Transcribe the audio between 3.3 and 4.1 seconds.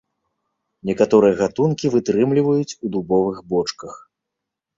бочках.